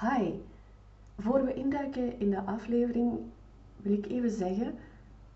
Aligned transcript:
Hi, 0.00 0.32
voor 1.18 1.44
we 1.44 1.54
induiken 1.54 2.20
in 2.20 2.30
de 2.30 2.44
aflevering 2.44 3.20
wil 3.76 3.92
ik 3.92 4.06
even 4.06 4.30
zeggen 4.30 4.78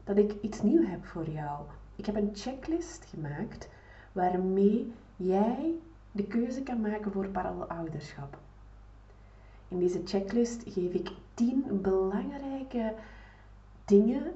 dat 0.04 0.16
ik 0.16 0.34
iets 0.40 0.62
nieuws 0.62 0.86
heb 0.86 1.04
voor 1.04 1.30
jou. 1.30 1.64
Ik 1.96 2.06
heb 2.06 2.16
een 2.16 2.30
checklist 2.34 3.04
gemaakt 3.04 3.68
waarmee 4.12 4.92
jij 5.16 5.74
de 6.12 6.24
keuze 6.24 6.62
kan 6.62 6.80
maken 6.80 7.12
voor 7.12 7.28
parallelouderschap. 7.28 8.38
In 9.68 9.78
deze 9.78 10.00
checklist 10.04 10.62
geef 10.62 10.92
ik 10.92 11.10
10 11.34 11.80
belangrijke 11.82 12.94
dingen 13.84 14.32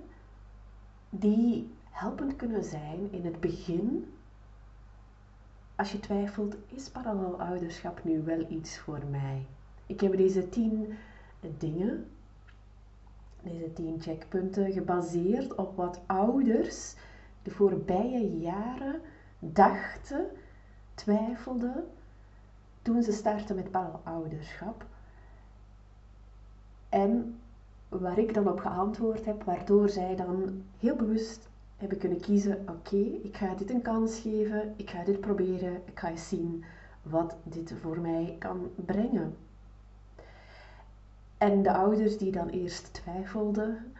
die 1.11 1.71
helpend 1.91 2.37
kunnen 2.37 2.65
zijn 2.65 3.13
in 3.13 3.25
het 3.25 3.41
begin. 3.41 4.13
Als 5.77 5.93
je 5.93 6.01
twijfelt, 6.01 6.57
is 6.67 6.89
parallelouderschap 6.89 8.05
nu 8.05 8.23
wel 8.23 8.51
iets 8.51 8.79
voor 8.79 9.01
mij? 9.11 9.47
Ik 9.87 10.01
heb 10.01 10.17
deze 10.17 10.49
10 10.49 10.95
dingen, 11.59 12.07
deze 13.43 13.73
10 13.73 14.01
checkpunten, 14.01 14.73
gebaseerd 14.73 15.55
op 15.55 15.77
wat 15.77 16.01
ouders 16.07 16.95
de 17.43 17.51
voorbije 17.51 18.39
jaren 18.39 19.01
dachten, 19.39 20.27
twijfelden 20.95 21.85
toen 22.83 23.03
ze 23.03 23.13
startten 23.13 23.57
met 23.57 23.71
parallelouderschap. 23.71 24.85
En 26.89 27.41
waar 27.89 28.19
ik 28.19 28.35
dan 28.35 28.49
op 28.49 28.61
geantwoord 28.61 29.25
heb, 29.25 29.43
waardoor 29.43 29.89
zij 29.89 30.17
dan 30.17 30.63
heel 30.79 30.97
bewust 30.97 31.49
hebben 31.77 31.99
kunnen 31.99 32.21
kiezen: 32.21 32.65
oké, 32.69 32.97
ik 32.97 33.37
ga 33.37 33.55
dit 33.55 33.71
een 33.71 33.83
kans 33.83 34.21
geven, 34.21 34.75
ik 34.77 34.91
ga 34.91 35.05
dit 35.05 35.21
proberen, 35.21 35.83
ik 35.85 35.99
ga 35.99 36.09
eens 36.09 36.29
zien 36.29 36.65
wat 37.03 37.37
dit 37.43 37.75
voor 37.81 38.01
mij 38.01 38.37
kan 38.39 38.71
brengen. 38.75 39.37
En 41.43 41.63
de 41.63 41.73
ouders 41.73 42.19
die 42.19 42.33
dan 42.33 42.49
eerst 42.49 42.93
twijfelden, 42.93 43.93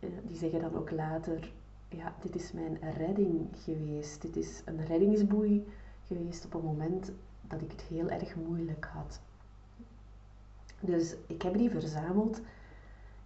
eh, 0.00 0.08
die 0.22 0.36
zeggen 0.36 0.60
dan 0.60 0.76
ook 0.76 0.90
later: 0.90 1.52
ja, 1.88 2.14
dit 2.20 2.34
is 2.34 2.52
mijn 2.52 2.78
redding 2.96 3.48
geweest. 3.56 4.22
Dit 4.22 4.36
is 4.36 4.62
een 4.64 4.86
reddingsboei 4.86 5.66
geweest 6.06 6.44
op 6.44 6.54
een 6.54 6.64
moment 6.64 7.12
dat 7.40 7.62
ik 7.62 7.70
het 7.70 7.80
heel 7.80 8.08
erg 8.08 8.34
moeilijk 8.34 8.84
had. 8.92 9.20
Dus 10.80 11.14
ik 11.26 11.42
heb 11.42 11.56
die 11.56 11.70
verzameld 11.70 12.40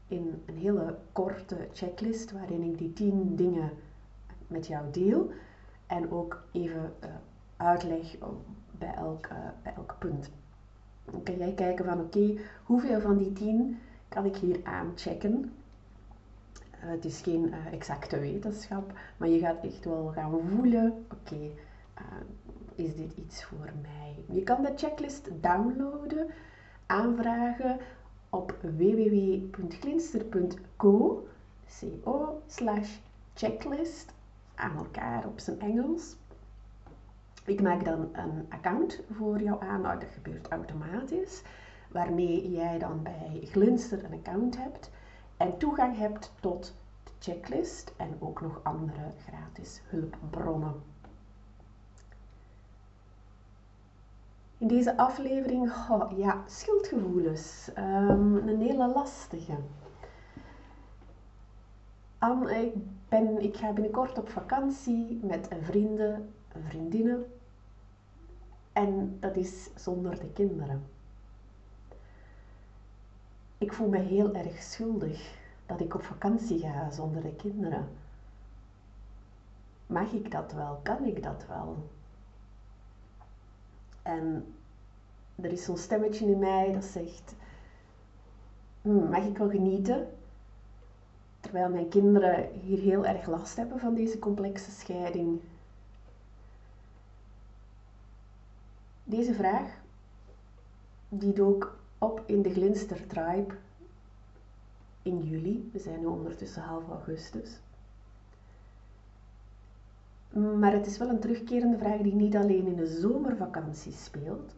in 0.09 0.43
een 0.47 0.57
hele 0.57 0.99
korte 1.13 1.69
checklist 1.73 2.33
waarin 2.33 2.63
ik 2.63 2.79
die 2.79 2.93
tien 2.93 3.37
dingen 3.37 3.71
met 4.47 4.67
jou 4.67 4.91
deel 4.91 5.31
en 5.87 6.11
ook 6.11 6.43
even 6.53 6.95
uh, 7.05 7.11
uitleg 7.57 8.17
bij 8.71 8.95
elk, 8.95 9.29
bij 9.63 9.73
elk 9.75 9.97
punt. 9.99 10.31
Dan 11.19 11.37
kan 11.37 11.47
jij 11.47 11.55
kijken 11.55 11.85
van 11.85 12.01
oké, 12.01 12.35
hoeveel 12.65 13.01
van 13.01 13.19
die 13.19 13.33
tien 13.33 13.79
kan 14.09 14.25
ik 14.25 14.37
hier 14.37 14.61
aanchecken? 14.63 15.53
Uh, 16.85 16.91
het 16.91 17.05
is 17.05 17.21
geen 17.21 17.55
exacte 17.73 18.19
wetenschap, 18.19 18.93
maar 19.17 19.29
je 19.29 19.39
gaat 19.39 19.65
echt 19.65 19.85
wel 19.85 20.13
gaan 20.15 20.41
voelen, 20.49 21.07
oké, 21.13 21.51
is 22.75 22.97
dit 22.97 23.13
iets 23.17 23.45
voor 23.45 23.73
mij? 23.83 24.25
Je 24.37 24.43
kan 24.43 24.63
de 24.63 24.73
checklist 24.77 25.29
downloaden, 25.41 26.27
aanvragen 26.87 27.79
op 28.31 28.57
www.glinster.co 28.61 31.27
co 31.97 32.43
slash 32.47 32.97
checklist 33.35 34.13
aan 34.55 34.77
elkaar 34.77 35.27
op 35.27 35.41
zijn 35.41 35.61
Engels. 35.61 36.17
Ik 37.49 37.63
maak 37.63 37.85
dan 37.85 38.09
een 38.13 38.47
account 38.49 39.01
voor 39.11 39.43
jou 39.43 39.65
aan, 39.65 39.81
nou 39.81 39.99
dat 39.99 40.09
gebeurt 40.09 40.49
automatisch, 40.49 41.43
waarmee 41.91 42.51
jij 42.51 42.79
dan 42.79 43.03
bij 43.03 43.41
Glinster 43.43 44.05
een 44.05 44.13
account 44.13 44.57
hebt 44.57 44.91
en 45.37 45.59
toegang 45.59 45.97
hebt 45.97 46.33
tot 46.41 46.75
de 47.05 47.11
checklist 47.19 47.95
en 47.97 48.17
ook 48.19 48.41
nog 48.41 48.61
andere 48.63 49.13
gratis 49.27 49.83
hulpbronnen. 49.87 50.75
In 54.59 54.67
deze 54.67 54.97
aflevering, 54.97 55.73
ja, 56.17 56.43
schuldgevoelens. 56.47 57.71
Um, 57.79 58.49
een 58.49 58.61
hele 58.61 58.93
lastige. 58.95 59.59
An, 62.19 62.49
ik, 62.49 62.75
ben, 63.09 63.43
ik 63.43 63.57
ga 63.57 63.73
binnenkort 63.73 64.19
op 64.19 64.29
vakantie 64.29 65.21
met 65.23 65.49
vrienden 65.63 66.35
en 66.49 66.63
vriendinnen. 66.63 67.25
En 68.79 69.17
dat 69.21 69.37
is 69.37 69.69
zonder 69.75 70.19
de 70.19 70.33
kinderen. 70.33 70.83
Ik 73.59 73.73
voel 73.73 73.89
me 73.89 73.99
heel 73.99 74.35
erg 74.35 74.63
schuldig 74.63 75.39
dat 75.67 75.81
ik 75.81 75.95
op 75.95 76.03
vakantie 76.03 76.59
ga 76.59 76.91
zonder 76.91 77.23
de 77.23 77.35
kinderen. 77.35 77.89
Mag 79.87 80.13
ik 80.13 80.31
dat 80.31 80.53
wel? 80.53 80.81
Kan 80.83 81.05
ik 81.05 81.23
dat 81.23 81.47
wel? 81.47 81.89
En 84.03 84.55
er 85.35 85.53
is 85.53 85.65
zo'n 85.65 85.77
stemmetje 85.77 86.27
in 86.27 86.39
mij 86.39 86.73
dat 86.73 86.85
zegt: 86.85 87.35
hm, 88.83 89.09
Mag 89.09 89.25
ik 89.25 89.39
wel 89.39 89.51
genieten? 89.51 90.09
Terwijl 91.41 91.69
mijn 91.69 91.89
kinderen 91.89 92.49
hier 92.53 92.79
heel 92.79 93.07
erg 93.07 93.27
last 93.27 93.57
hebben 93.57 93.81
van 93.81 93.95
deze 93.95 94.19
complexe 94.19 94.71
scheiding. 94.71 95.41
Deze 99.09 99.35
vraag 99.35 99.81
die 101.09 101.33
dook 101.33 101.79
op 101.99 102.23
in 102.27 102.43
de 102.43 102.51
Glinster 102.51 103.07
Tribe 103.07 103.55
in 105.03 105.23
juli. 105.23 105.71
We 105.73 105.79
zijn 105.79 106.01
nu 106.01 106.07
ondertussen 106.07 106.63
half 106.63 106.89
augustus. 106.89 107.61
Maar 110.59 110.73
het 110.73 110.87
is 110.87 110.99
wel 110.99 111.09
een 111.09 111.21
terugkerende 111.21 111.79
vraag 111.79 112.01
die 112.01 112.15
niet 112.15 112.37
alleen 112.37 112.67
in 112.67 112.77
de 112.77 112.87
zomervakantie 113.01 113.93
speelt, 113.93 114.55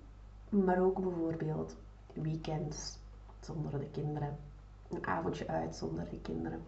maar 0.48 0.82
ook 0.82 1.00
bijvoorbeeld 1.00 1.76
weekends 2.12 2.98
zonder 3.40 3.78
de 3.78 3.90
kinderen, 3.90 4.36
een 4.88 5.06
avondje 5.06 5.48
uit 5.48 5.76
zonder 5.76 6.08
de 6.10 6.20
kinderen. 6.20 6.62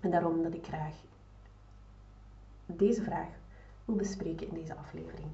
En 0.00 0.10
daarom 0.10 0.42
dat 0.42 0.54
ik 0.54 0.66
graag 0.66 0.94
deze 2.66 3.02
vraag 3.02 3.28
wil 3.84 3.96
bespreken 3.96 4.48
in 4.48 4.54
deze 4.54 4.74
aflevering. 4.74 5.30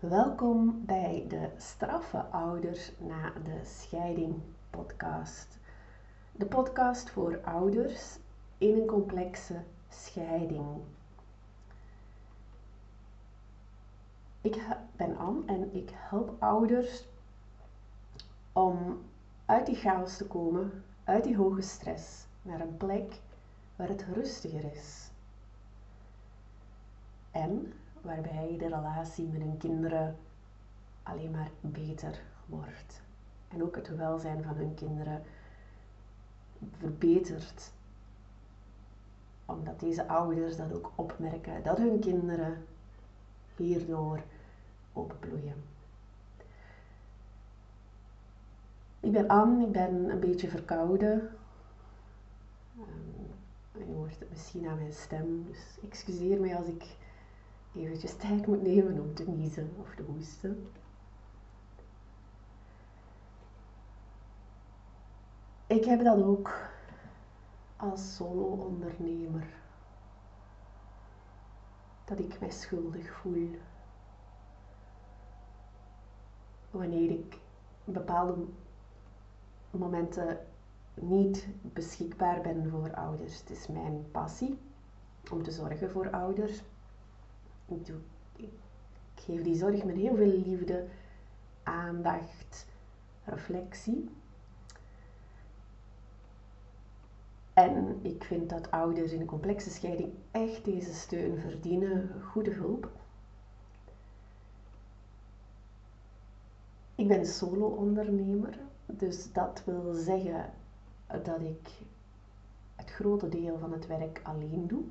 Welkom 0.00 0.84
bij 0.86 1.24
de 1.28 1.50
Straffe 1.56 2.18
Ouders 2.18 2.92
na 2.98 3.32
de 3.44 3.60
Scheiding 3.64 4.34
podcast. 4.70 5.58
De 6.32 6.46
podcast 6.46 7.10
voor 7.10 7.40
ouders 7.44 8.18
in 8.58 8.80
een 8.80 8.86
complexe 8.86 9.62
scheiding. 9.88 10.82
Ik 14.40 14.62
ben 14.96 15.16
Anne 15.16 15.42
en 15.46 15.74
ik 15.74 15.90
help 15.92 16.42
ouders 16.42 17.04
om 18.52 19.02
uit 19.46 19.66
die 19.66 19.76
chaos 19.76 20.16
te 20.16 20.26
komen, 20.26 20.84
uit 21.04 21.24
die 21.24 21.36
hoge 21.36 21.62
stress, 21.62 22.26
naar 22.42 22.60
een 22.60 22.76
plek 22.76 23.20
waar 23.76 23.88
het 23.88 24.04
rustiger 24.14 24.72
is. 24.72 25.10
En 27.30 27.72
waarbij 28.02 28.56
de 28.58 28.68
relatie 28.68 29.28
met 29.28 29.40
hun 29.40 29.56
kinderen 29.56 30.16
alleen 31.02 31.30
maar 31.30 31.50
beter 31.60 32.20
wordt. 32.46 33.02
En 33.48 33.62
ook 33.62 33.76
het 33.76 33.96
welzijn 33.96 34.42
van 34.42 34.54
hun 34.54 34.74
kinderen 34.74 35.22
verbetert. 36.78 37.72
Omdat 39.44 39.80
deze 39.80 40.08
ouders 40.08 40.56
dat 40.56 40.72
ook 40.72 40.92
opmerken, 40.94 41.62
dat 41.62 41.76
hun 41.78 41.98
kinderen 42.00 42.64
hierdoor 43.56 44.22
openbloeien. 44.92 45.64
Ik 49.00 49.12
ben 49.12 49.28
Anne, 49.28 49.66
ik 49.66 49.72
ben 49.72 50.10
een 50.10 50.20
beetje 50.20 50.48
verkouden. 50.48 51.30
Um, 52.78 53.86
je 53.86 53.92
hoort 53.94 54.18
het 54.18 54.30
misschien 54.30 54.68
aan 54.68 54.78
mijn 54.78 54.92
stem, 54.92 55.44
dus 55.46 55.78
excuseer 55.82 56.40
mij 56.40 56.56
als 56.56 56.66
ik 56.66 56.84
eventjes 57.74 58.16
tijd 58.16 58.46
moet 58.46 58.62
nemen 58.62 59.00
om 59.00 59.14
te 59.14 59.28
niezen 59.28 59.70
of 59.80 59.94
te 59.94 60.02
hoesten. 60.02 60.70
Ik 65.66 65.84
heb 65.84 66.04
dat 66.04 66.22
ook 66.22 66.70
als 67.76 68.16
solo-ondernemer. 68.16 69.46
Dat 72.04 72.18
ik 72.18 72.40
mij 72.40 72.50
schuldig 72.50 73.10
voel. 73.10 73.50
Wanneer 76.70 77.10
ik 77.10 77.38
bepaalde 77.84 78.34
momenten 79.70 80.38
niet 80.94 81.46
beschikbaar 81.62 82.40
ben 82.40 82.70
voor 82.70 82.94
ouders. 82.94 83.38
Het 83.40 83.50
is 83.50 83.66
mijn 83.66 84.10
passie 84.10 84.58
om 85.30 85.42
te 85.42 85.50
zorgen 85.50 85.90
voor 85.90 86.10
ouders. 86.10 86.62
Ik, 87.70 87.88
Ik 88.36 88.50
geef 89.14 89.42
die 89.42 89.54
zorg 89.54 89.84
met 89.84 89.96
heel 89.96 90.16
veel 90.16 90.42
liefde, 90.44 90.86
aandacht, 91.62 92.66
reflectie. 93.24 94.08
En 97.52 97.98
ik 98.02 98.24
vind 98.24 98.50
dat 98.50 98.70
ouders 98.70 99.12
in 99.12 99.20
een 99.20 99.26
complexe 99.26 99.70
scheiding 99.70 100.12
echt 100.30 100.64
deze 100.64 100.94
steun 100.94 101.38
verdienen, 101.38 102.22
goede 102.22 102.50
hulp. 102.50 102.90
Ik 106.94 107.08
ben 107.08 107.26
solo-ondernemer, 107.26 108.58
dus 108.86 109.32
dat 109.32 109.62
wil 109.64 109.92
zeggen 109.92 110.52
dat 111.06 111.40
ik 111.40 111.70
het 112.76 112.90
grote 112.90 113.28
deel 113.28 113.58
van 113.58 113.72
het 113.72 113.86
werk 113.86 114.20
alleen 114.22 114.66
doe. 114.66 114.82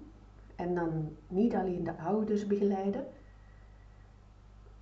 En 0.60 0.76
dan 0.76 1.16
niet 1.28 1.56
alleen 1.56 1.84
de 1.84 1.98
ouders 1.98 2.48
begeleiden, 2.48 3.06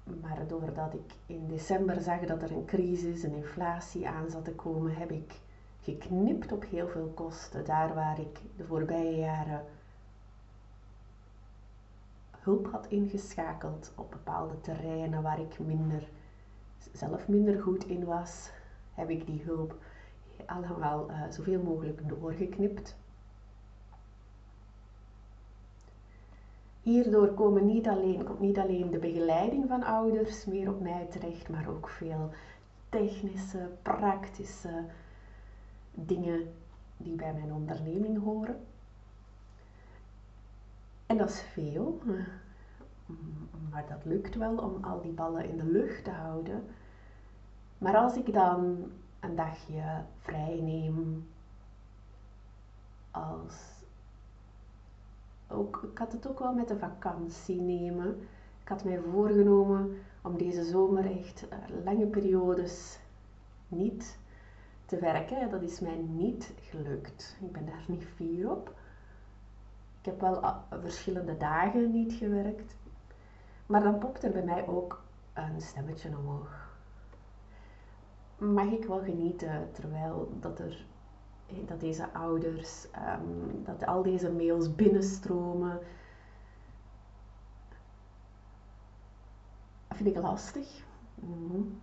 maar 0.04 0.48
doordat 0.48 0.94
ik 0.94 1.14
in 1.26 1.48
december 1.48 2.02
zag 2.02 2.20
dat 2.20 2.42
er 2.42 2.52
een 2.52 2.66
crisis, 2.66 3.24
een 3.24 3.36
inflatie 3.36 4.08
aan 4.08 4.30
zat 4.30 4.46
te 4.46 4.56
komen, 4.56 4.96
heb 4.96 5.12
ik 5.12 5.40
geknipt 5.82 6.52
op 6.52 6.66
heel 6.66 6.88
veel 6.88 7.12
kosten. 7.14 7.66
Daar 7.66 7.94
waar 7.94 8.20
ik 8.20 8.40
de 8.56 8.66
voorbije 8.66 9.18
jaren 9.18 9.66
hulp 12.32 12.68
had 12.72 12.88
ingeschakeld 12.88 13.92
op 13.96 14.12
bepaalde 14.12 14.62
terreinen 14.62 15.22
waar 15.22 15.40
ik 15.40 15.60
minder, 15.60 16.10
zelf 16.94 17.28
minder 17.28 17.62
goed 17.62 17.86
in 17.86 18.06
was, 18.06 18.52
heb 18.94 19.10
ik 19.10 19.26
die 19.26 19.42
hulp 19.46 19.76
allemaal 20.46 21.10
uh, 21.10 21.22
zoveel 21.30 21.62
mogelijk 21.62 22.10
doorgeknipt. 22.10 22.96
Hierdoor 26.88 27.34
komen 27.34 27.66
niet 27.66 27.88
alleen, 27.88 28.24
komt 28.24 28.40
niet 28.40 28.58
alleen 28.58 28.90
de 28.90 28.98
begeleiding 28.98 29.68
van 29.68 29.84
ouders 29.84 30.46
meer 30.46 30.70
op 30.70 30.82
mij 30.82 31.08
terecht, 31.10 31.50
maar 31.50 31.68
ook 31.68 31.90
veel 31.90 32.30
technische, 32.90 33.70
praktische 33.82 34.84
dingen 35.92 36.54
die 36.98 37.16
bij 37.16 37.34
mijn 37.34 37.54
onderneming 37.54 38.24
horen. 38.24 38.66
En 41.06 41.18
dat 41.18 41.30
is 41.30 41.42
veel, 41.42 42.00
maar 43.72 43.86
dat 43.88 44.06
lukt 44.06 44.36
wel 44.36 44.58
om 44.58 44.84
al 44.84 45.02
die 45.02 45.12
ballen 45.12 45.46
in 45.46 45.58
de 45.58 45.66
lucht 45.66 46.04
te 46.04 46.12
houden. 46.12 46.66
Maar 47.78 47.98
als 47.98 48.16
ik 48.16 48.34
dan 48.34 48.92
een 49.20 49.36
dagje 49.36 50.04
vrij 50.20 50.60
neem, 50.62 51.28
als 53.12 53.77
ook, 55.48 55.88
ik 55.92 55.98
had 55.98 56.12
het 56.12 56.28
ook 56.28 56.40
wel 56.40 56.54
met 56.54 56.68
de 56.68 56.78
vakantie 56.78 57.62
nemen. 57.62 58.22
Ik 58.62 58.68
had 58.68 58.84
mij 58.84 59.00
voorgenomen 59.12 59.98
om 60.22 60.38
deze 60.38 60.64
zomer 60.64 61.18
echt 61.18 61.48
eh, 61.50 61.58
lange 61.84 62.06
periodes 62.06 63.00
niet 63.68 64.18
te 64.86 65.00
werken. 65.00 65.50
Dat 65.50 65.62
is 65.62 65.80
mij 65.80 65.98
niet 65.98 66.54
gelukt. 66.62 67.38
Ik 67.42 67.52
ben 67.52 67.66
daar 67.66 67.86
niet 67.88 68.06
fier 68.16 68.52
op. 68.52 68.76
Ik 70.00 70.06
heb 70.06 70.22
wel 70.22 70.40
ah, 70.40 70.58
verschillende 70.82 71.38
dagen 71.38 71.92
niet 71.92 72.14
gewerkt. 72.14 72.76
Maar 73.66 73.84
dan 73.84 73.98
popt 73.98 74.24
er 74.24 74.32
bij 74.32 74.44
mij 74.44 74.68
ook 74.68 75.02
een 75.34 75.62
stemmetje 75.62 76.10
omhoog. 76.18 76.66
Mag 78.38 78.72
ik 78.72 78.86
wel 78.86 79.00
genieten 79.04 79.70
terwijl 79.72 80.32
dat 80.40 80.60
er 80.60 80.86
dat 81.48 81.80
deze 81.80 82.14
ouders, 82.14 82.88
um, 82.96 83.64
dat 83.64 83.86
al 83.86 84.04
deze 84.04 84.32
mails 84.32 84.76
binnenstromen. 84.76 85.80
Vind 89.90 90.16
ik 90.16 90.22
lastig. 90.22 90.84
Mm 91.16 91.82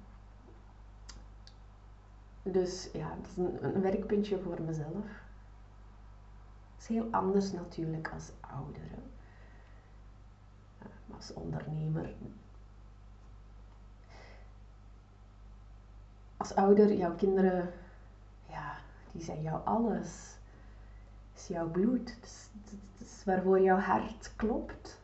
Dus 2.42 2.90
ja, 2.92 3.16
dat 3.16 3.26
is 3.26 3.36
een, 3.36 3.80
werkpuntje 3.80 4.38
voor 4.38 4.62
mezelf. 4.62 5.22
Het 6.74 6.82
is 6.82 6.86
heel 6.86 7.08
anders 7.10 7.52
natuurlijk 7.52 8.12
als 8.12 8.32
ouder. 8.40 8.82
Hè. 8.82 9.02
Als 11.14 11.32
ondernemer. 11.32 12.14
Als 16.36 16.54
ouder, 16.54 16.92
jouw 16.92 17.14
kinderen 17.14 17.72
die 19.14 19.22
zijn 19.22 19.42
jouw 19.42 19.58
alles. 19.64 20.36
Het 21.32 21.40
is 21.40 21.46
jouw 21.46 21.68
bloed. 21.68 22.16
Het 22.20 22.50
is, 22.98 23.24
waarvoor 23.24 23.60
jouw 23.60 23.78
hart 23.78 24.32
klopt. 24.36 24.98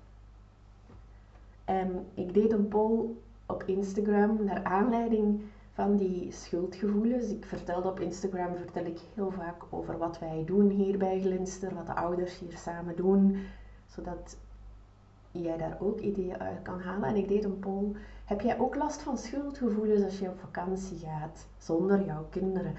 En 1.64 2.06
ik 2.14 2.34
deed 2.34 2.52
een 2.52 2.68
poll 2.68 3.16
op 3.46 3.62
Instagram 3.62 4.44
naar 4.44 4.64
aanleiding 4.64 5.40
van 5.72 5.96
die 5.96 6.32
schuldgevoelens. 6.32 7.30
Ik 7.30 7.44
vertelde 7.44 7.88
op 7.88 8.00
Instagram 8.00 8.56
vertel 8.56 8.84
ik 8.84 9.00
heel 9.14 9.30
vaak 9.30 9.62
over 9.70 9.98
wat 9.98 10.18
wij 10.18 10.42
doen 10.46 10.70
hier 10.70 10.98
bij 10.98 11.20
Glinster, 11.20 11.74
wat 11.74 11.86
de 11.86 11.94
ouders 11.94 12.38
hier 12.38 12.56
samen 12.56 12.96
doen, 12.96 13.36
zodat 13.86 14.36
jij 15.30 15.56
daar 15.56 15.76
ook 15.80 16.00
ideeën 16.00 16.40
uit 16.40 16.62
kan 16.62 16.80
halen. 16.80 17.08
En 17.08 17.16
ik 17.16 17.28
deed 17.28 17.44
een 17.44 17.58
poll. 17.58 17.92
Heb 18.24 18.40
jij 18.40 18.58
ook 18.58 18.74
last 18.74 19.02
van 19.02 19.18
schuldgevoelens 19.18 20.02
als 20.02 20.18
je 20.18 20.28
op 20.28 20.40
vakantie 20.40 20.98
gaat 20.98 21.46
zonder 21.58 22.04
jouw 22.04 22.26
kinderen? 22.30 22.74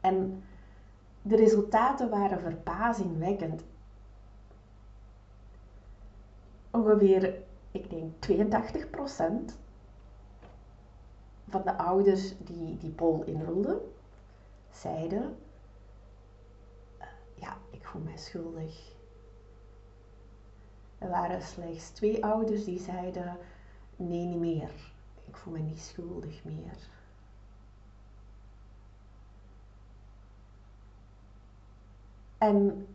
En 0.00 0.42
de 1.22 1.36
resultaten 1.36 2.10
waren 2.10 2.40
verbazingwekkend. 2.40 3.62
Ongeveer, 6.70 7.34
ik 7.70 7.90
denk 7.90 8.12
82% 8.14 9.54
van 11.48 11.62
de 11.64 11.76
ouders 11.76 12.38
die 12.38 12.78
die 12.78 12.90
poll 12.90 13.24
invulden, 13.24 13.80
zeiden: 14.70 15.36
eh, 16.98 17.06
Ja, 17.34 17.56
ik 17.70 17.84
voel 17.84 18.02
mij 18.02 18.16
schuldig. 18.16 18.92
Er 20.98 21.08
waren 21.08 21.42
slechts 21.42 21.90
twee 21.90 22.24
ouders 22.24 22.64
die 22.64 22.80
zeiden: 22.80 23.36
Nee, 23.96 24.24
niet 24.24 24.38
meer. 24.38 24.70
Ik 25.24 25.36
voel 25.36 25.52
me 25.52 25.58
niet 25.58 25.80
schuldig 25.80 26.44
meer. 26.44 26.88
En 32.40 32.86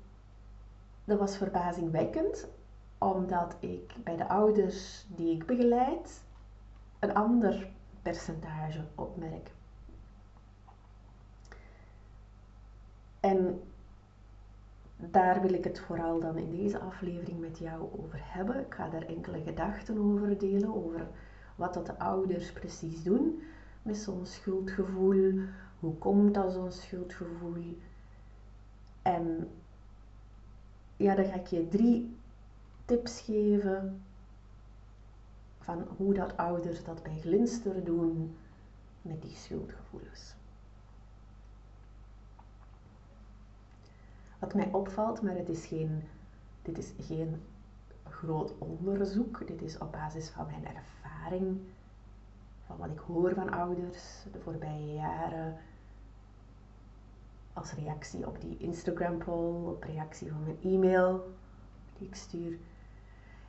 dat 1.04 1.20
was 1.20 1.38
verbazingwekkend, 1.38 2.48
omdat 2.98 3.56
ik 3.60 3.96
bij 4.04 4.16
de 4.16 4.28
ouders 4.28 5.06
die 5.16 5.36
ik 5.36 5.46
begeleid 5.46 6.24
een 7.00 7.14
ander 7.14 7.68
percentage 8.02 8.84
opmerk. 8.96 9.52
En 13.20 13.62
daar 14.96 15.42
wil 15.42 15.54
ik 15.54 15.64
het 15.64 15.80
vooral 15.80 16.20
dan 16.20 16.38
in 16.38 16.50
deze 16.50 16.80
aflevering 16.80 17.40
met 17.40 17.58
jou 17.58 17.82
over 17.82 18.20
hebben. 18.22 18.60
Ik 18.60 18.74
ga 18.74 18.90
daar 18.90 19.06
enkele 19.06 19.42
gedachten 19.42 19.98
over 19.98 20.38
delen, 20.38 20.76
over 20.76 21.08
wat 21.56 21.74
dat 21.74 21.86
de 21.86 22.00
ouders 22.00 22.52
precies 22.52 23.04
doen 23.04 23.42
met 23.82 23.98
zo'n 23.98 24.26
schuldgevoel. 24.26 25.40
Hoe 25.80 25.98
komt 25.98 26.34
dat 26.34 26.52
zo'n 26.52 26.72
schuldgevoel? 26.72 27.78
En 29.06 29.52
ja, 30.98 31.16
dan 31.16 31.26
ga 31.26 31.34
ik 31.36 31.48
je 31.48 31.68
drie 31.68 32.18
tips 32.86 33.22
geven 33.22 34.04
van 35.60 35.88
hoe 35.98 36.14
dat 36.14 36.38
ouders 36.38 36.84
dat 36.84 37.04
bij 37.04 37.20
Glinster 37.20 37.84
doen 37.84 38.38
met 39.02 39.22
die 39.22 39.36
schuldgevoelens. 39.36 40.36
Wat 44.40 44.54
mij 44.54 44.70
opvalt, 44.72 45.22
maar 45.22 45.36
het 45.36 45.50
is 45.50 45.66
geen, 45.66 46.04
dit 46.62 46.78
is 46.78 46.94
geen 47.00 47.42
groot 48.04 48.54
onderzoek, 48.58 49.48
dit 49.48 49.62
is 49.62 49.78
op 49.78 49.92
basis 49.92 50.30
van 50.30 50.46
mijn 50.46 50.76
ervaring, 50.76 51.60
van 52.66 52.78
wat 52.78 52.90
ik 52.90 53.00
hoor 53.00 53.34
van 53.34 53.50
ouders 53.50 54.24
de 54.32 54.40
voorbije 54.40 54.94
jaren, 54.94 55.58
als 57.56 57.74
reactie 57.74 58.28
op 58.28 58.42
die 58.42 58.58
Instagram 58.58 59.18
poll, 59.18 59.68
op 59.68 59.84
reactie 59.84 60.32
van 60.32 60.44
mijn 60.44 60.62
e-mail 60.62 61.34
die 61.98 62.08
ik 62.08 62.16
stuur, 62.16 62.58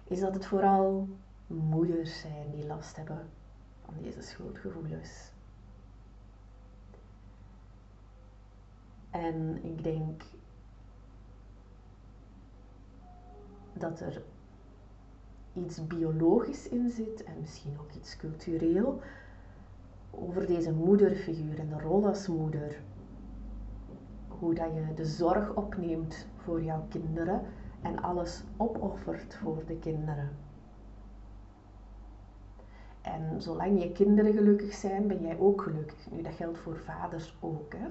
is 0.04 0.20
dat 0.20 0.34
het 0.34 0.46
vooral 0.46 1.08
moeders 1.46 2.20
zijn 2.20 2.50
die 2.50 2.66
last 2.66 2.96
hebben 2.96 3.28
van 3.84 3.94
deze 4.02 4.22
schuldgevoelens. 4.22 5.30
En 9.10 9.64
ik 9.64 9.82
denk 9.82 10.22
dat 13.72 14.00
er 14.00 14.22
iets 15.52 15.86
biologisch 15.86 16.68
in 16.68 16.90
zit 16.90 17.24
en 17.24 17.40
misschien 17.40 17.78
ook 17.80 17.92
iets 17.92 18.16
cultureel 18.16 19.00
over 20.10 20.46
deze 20.46 20.72
moederfiguur 20.72 21.58
en 21.58 21.68
de 21.68 21.80
rol 21.80 22.06
als 22.06 22.26
moeder 22.26 22.80
hoe 24.38 24.54
dat 24.54 24.74
je 24.74 24.94
de 24.94 25.04
zorg 25.04 25.54
opneemt 25.54 26.26
voor 26.36 26.62
jouw 26.62 26.84
kinderen 26.88 27.42
en 27.82 28.02
alles 28.02 28.42
opoffert 28.56 29.34
voor 29.34 29.62
de 29.66 29.76
kinderen. 29.78 30.30
En 33.00 33.42
zolang 33.42 33.82
je 33.82 33.92
kinderen 33.92 34.32
gelukkig 34.32 34.74
zijn, 34.74 35.06
ben 35.06 35.20
jij 35.20 35.38
ook 35.38 35.62
gelukkig. 35.62 36.10
Nu, 36.10 36.22
dat 36.22 36.34
geldt 36.34 36.58
voor 36.58 36.76
vaders 36.76 37.36
ook. 37.40 37.72
Hè? 37.72 37.88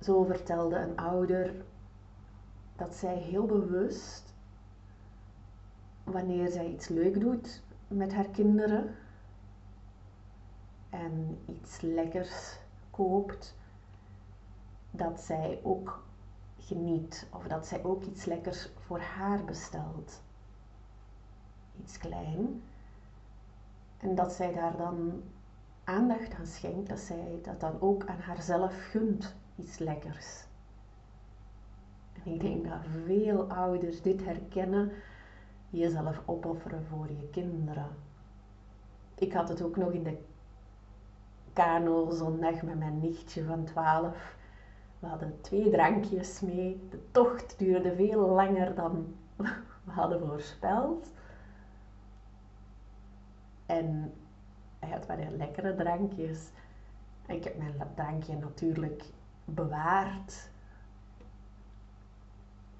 Zo 0.00 0.24
vertelde 0.24 0.76
een 0.76 0.96
ouder 0.96 1.54
dat 2.76 2.94
zij 2.94 3.16
heel 3.16 3.46
bewust, 3.46 4.34
wanneer 6.04 6.48
zij 6.48 6.66
iets 6.66 6.88
leuk 6.88 7.20
doet 7.20 7.62
met 7.88 8.14
haar 8.14 8.28
kinderen 8.28 8.94
en 10.94 11.38
iets 11.46 11.80
lekkers 11.80 12.58
koopt, 12.90 13.56
dat 14.90 15.20
zij 15.20 15.60
ook 15.62 16.04
geniet 16.58 17.26
of 17.32 17.46
dat 17.46 17.66
zij 17.66 17.84
ook 17.84 18.04
iets 18.04 18.24
lekkers 18.24 18.68
voor 18.78 19.00
haar 19.00 19.44
bestelt. 19.44 20.22
Iets 21.82 21.98
klein. 21.98 22.62
En 23.98 24.14
dat 24.14 24.32
zij 24.32 24.52
daar 24.52 24.76
dan 24.76 25.22
aandacht 25.84 26.34
aan 26.34 26.46
schenkt, 26.46 26.88
dat 26.88 26.98
zij 26.98 27.40
dat 27.42 27.60
dan 27.60 27.80
ook 27.80 28.06
aan 28.06 28.20
haarzelf 28.20 28.88
gunt, 28.90 29.34
iets 29.56 29.78
lekkers. 29.78 30.44
En 32.24 32.32
ik 32.32 32.40
denk 32.40 32.64
dat 32.64 32.80
veel 33.04 33.50
ouders 33.50 34.02
dit 34.02 34.24
herkennen, 34.24 34.92
jezelf 35.70 36.22
opofferen 36.24 36.86
voor 36.86 37.08
je 37.08 37.28
kinderen. 37.30 37.88
Ik 39.14 39.32
had 39.32 39.48
het 39.48 39.62
ook 39.62 39.76
nog 39.76 39.92
in 39.92 40.02
de 40.02 40.18
kano 41.54 42.10
zondag 42.10 42.62
met 42.62 42.78
mijn 42.78 43.00
nichtje 43.00 43.44
van 43.44 43.64
12 43.64 44.34
we 45.04 45.10
hadden 45.10 45.40
twee 45.40 45.70
drankjes 45.70 46.40
mee. 46.40 46.86
De 46.90 47.10
tocht 47.10 47.58
duurde 47.58 47.94
veel 47.94 48.28
langer 48.28 48.74
dan 48.74 49.14
we 49.84 49.90
hadden 49.90 50.26
voorspeld. 50.26 51.12
En 53.66 54.14
hij 54.78 54.90
had 54.90 55.06
wel 55.06 55.30
lekkere 55.36 55.74
drankjes. 55.74 56.50
Ik 57.26 57.44
heb 57.44 57.56
mijn 57.58 57.74
drankje 57.94 58.36
natuurlijk 58.36 59.04
bewaard 59.44 60.50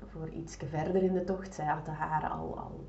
voor 0.07 0.29
iets 0.29 0.57
verder 0.57 1.03
in 1.03 1.13
de 1.13 1.25
tocht. 1.25 1.55
Zij 1.55 1.67
had 1.67 1.87
haar 1.87 2.29
al, 2.31 2.59
al 2.59 2.89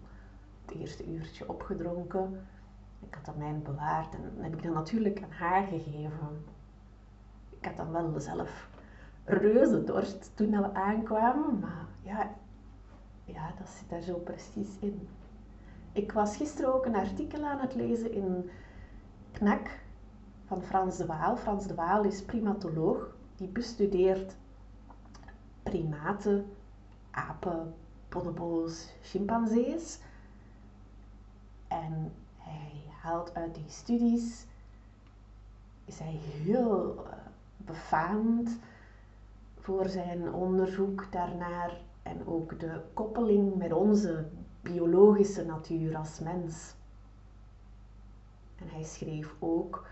het 0.66 0.76
eerste 0.76 1.06
uurtje 1.08 1.50
opgedronken. 1.50 2.48
Ik 3.00 3.14
had 3.14 3.26
dat 3.26 3.38
mijn 3.38 3.64
bewaard 3.64 4.14
en 4.14 4.44
heb 4.44 4.54
ik 4.54 4.64
dat 4.64 4.74
natuurlijk 4.74 5.22
aan 5.24 5.32
haar 5.32 5.64
gegeven. 5.64 6.46
Ik 7.60 7.66
had 7.66 7.78
dan 7.78 7.92
wel 7.92 8.20
zelf 8.20 8.70
reuze 9.26 9.84
dorst 9.84 10.32
toen 10.36 10.50
we 10.50 10.74
aankwamen. 10.74 11.60
Maar 11.60 11.86
ja, 12.02 12.34
ja, 13.26 13.54
dat 13.58 13.70
zit 13.70 13.90
daar 13.90 14.02
zo 14.02 14.14
precies 14.14 14.70
in. 14.80 15.08
Ik 15.92 16.12
was 16.12 16.36
gisteren 16.38 16.74
ook 16.74 16.86
een 16.86 16.96
artikel 16.96 17.44
aan 17.44 17.60
het 17.60 17.76
lezen 17.76 18.12
in 18.12 18.50
Knak 19.32 19.80
van 20.46 20.62
Frans 20.62 20.98
de 20.98 21.06
Waal. 21.06 21.38
Frans 21.38 21.68
de 21.68 21.76
Waal 21.76 22.04
is 22.04 22.24
primatoloog. 22.24 23.16
Die 23.36 23.48
bestudeert 23.48 24.36
primaten, 25.64 26.46
apen, 27.12 27.74
bonobos, 28.10 28.90
chimpansees. 29.02 30.00
En 31.68 32.12
haalt 33.06 33.36
uit 33.36 33.56
die 33.56 33.70
studies, 33.70 34.46
is 35.86 36.00
hij 36.00 36.20
heel 36.44 36.96
uh, 36.98 37.14
befaamd 37.58 38.58
voor 39.60 39.90
zijn 39.90 40.34
onderzoek 40.34 41.12
daarnaar 41.12 41.78
en 42.04 42.28
ook 42.28 42.60
de 42.60 42.82
koppeling 42.94 43.56
met 43.56 43.74
onze 43.74 44.26
biologische 44.62 45.46
natuur 45.46 45.96
als 45.96 46.20
mens. 46.20 46.74
En 48.56 48.68
hij 48.70 48.84
schreef 48.84 49.36
ook 49.40 49.88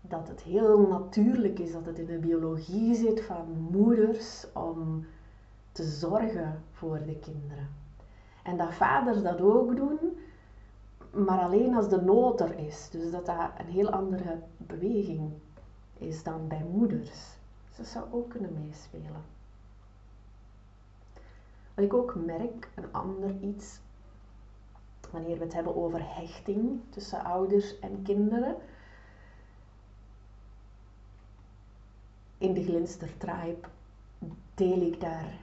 dat 0.00 0.28
het 0.28 0.42
heel 0.42 0.88
natuurlijk 0.88 1.58
is 1.58 1.72
dat 1.72 1.86
het 1.86 1.98
in 1.98 2.06
de 2.06 2.18
biologie 2.18 2.94
zit 2.94 3.22
van 3.22 3.68
moeders 3.70 4.46
om 4.52 5.06
te 5.72 5.84
zorgen 5.84 6.62
voor 6.72 7.04
de 7.04 7.18
kinderen. 7.18 7.68
En 8.42 8.56
dat 8.56 8.74
vaders 8.74 9.22
dat 9.22 9.40
ook 9.40 9.76
doen, 9.76 9.98
maar 11.14 11.38
alleen 11.38 11.74
als 11.74 11.88
de 11.88 12.00
nood 12.00 12.40
er 12.40 12.58
is. 12.58 12.88
Dus 12.90 13.10
dat 13.10 13.26
dat 13.26 13.50
een 13.58 13.66
heel 13.66 13.90
andere 13.90 14.42
beweging 14.56 15.32
is 15.98 16.22
dan 16.22 16.48
bij 16.48 16.64
moeders. 16.72 17.36
Dus 17.68 17.76
dat 17.76 17.86
zou 17.86 18.04
ook 18.10 18.30
kunnen 18.30 18.66
meespelen. 18.66 19.32
Wat 21.74 21.84
ik 21.84 21.94
ook 21.94 22.14
merk, 22.14 22.68
een 22.74 22.92
ander 22.92 23.40
iets, 23.40 23.80
wanneer 25.10 25.38
we 25.38 25.44
het 25.44 25.52
hebben 25.52 25.76
over 25.76 26.14
hechting 26.14 26.80
tussen 26.90 27.24
ouders 27.24 27.78
en 27.78 28.02
kinderen. 28.02 28.56
In 32.38 32.54
de 32.54 32.64
Glinster 32.64 33.16
Tribe 33.16 33.68
deel 34.54 34.80
ik 34.80 35.00
daar 35.00 35.38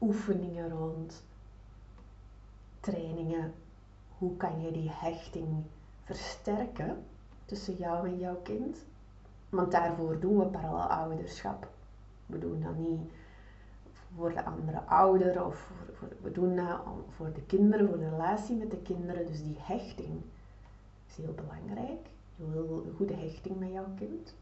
oefeningen 0.00 0.70
rond, 0.70 1.22
trainingen. 2.80 3.54
Hoe 4.18 4.36
kan 4.36 4.60
je 4.60 4.70
die 4.70 4.90
hechting 4.90 5.64
versterken 6.04 7.04
tussen 7.44 7.74
jou 7.74 8.08
en 8.08 8.18
jouw 8.18 8.40
kind? 8.42 8.78
Want 9.48 9.72
daarvoor 9.72 10.20
doen 10.20 10.38
we 10.38 10.44
parallelouderschap. 10.44 11.68
We 12.26 12.38
doen 12.38 12.60
dat 12.60 12.76
niet 12.76 13.10
voor 14.14 14.32
de 14.32 14.44
andere 14.44 14.80
ouder 14.80 15.44
of 15.44 15.70
voor, 15.92 16.08
we 16.22 16.30
doen 16.30 16.56
dat 16.56 16.80
voor 17.08 17.32
de 17.32 17.42
kinderen, 17.42 17.88
voor 17.88 17.98
de 17.98 18.08
relatie 18.08 18.56
met 18.56 18.70
de 18.70 18.82
kinderen. 18.82 19.26
Dus 19.26 19.42
die 19.42 19.56
hechting 19.58 20.20
is 21.08 21.16
heel 21.16 21.34
belangrijk. 21.34 22.06
Je 22.36 22.50
wil 22.50 22.82
een 22.86 22.94
goede 22.96 23.14
hechting 23.14 23.58
met 23.58 23.72
jouw 23.72 23.94
kind. 23.96 24.34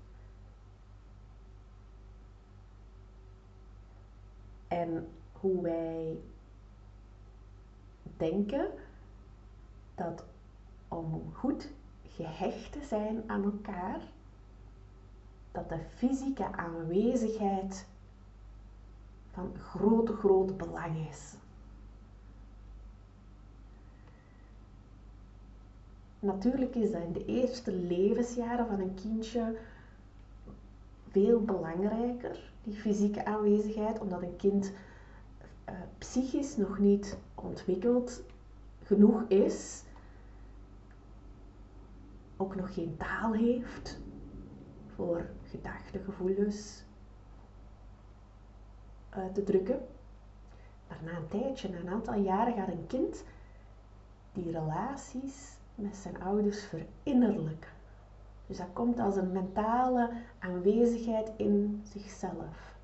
En 4.69 5.09
hoe 5.33 5.63
wij 5.63 6.19
denken 8.17 8.69
dat 9.97 10.25
om 10.89 11.33
goed 11.33 11.69
gehecht 12.09 12.73
te 12.73 12.85
zijn 12.89 13.23
aan 13.27 13.45
elkaar, 13.45 14.01
dat 15.53 15.69
de 15.69 15.79
fysieke 15.95 16.53
aanwezigheid 16.53 17.87
van 19.33 19.53
groot, 19.59 20.09
groot 20.09 20.57
belang 20.57 21.09
is. 21.09 21.35
Natuurlijk 26.19 26.75
is 26.75 26.93
dat 26.93 27.03
in 27.03 27.13
de 27.13 27.25
eerste 27.25 27.73
levensjaren 27.73 28.67
van 28.67 28.81
een 28.81 28.95
kindje 28.95 29.59
veel 31.11 31.41
belangrijker, 31.41 32.53
die 32.63 32.75
fysieke 32.75 33.25
aanwezigheid, 33.25 33.99
omdat 33.99 34.23
een 34.23 34.37
kind 34.37 34.73
uh, 35.69 35.75
psychisch 35.99 36.57
nog 36.57 36.79
niet 36.79 37.17
ontwikkeld 37.35 38.23
genoeg 38.83 39.23
is, 39.29 39.83
ook 42.37 42.57
nog 42.57 42.75
geen 42.75 42.97
taal 42.97 43.33
heeft 43.33 43.99
voor 44.95 45.27
gedachten, 45.45 46.05
gevoelens 46.05 46.85
uit 49.09 49.35
te 49.35 49.43
drukken. 49.43 49.87
Maar 50.89 50.99
na 51.05 51.17
een 51.17 51.29
tijdje, 51.29 51.69
na 51.69 51.79
een 51.79 51.89
aantal 51.89 52.15
jaren, 52.15 52.55
gaat 52.55 52.69
een 52.69 52.87
kind 52.87 53.25
die 54.33 54.53
relaties 54.53 55.57
met 55.75 55.97
zijn 55.97 56.23
ouders 56.23 56.65
verinnerlijken. 56.65 57.71
Dus 58.47 58.57
dat 58.57 58.73
komt 58.73 58.99
als 58.99 59.17
een 59.17 59.33
mentale 59.33 60.11
aanwezigheid 60.39 61.33
in 61.37 61.83
zichzelf. 61.85 62.77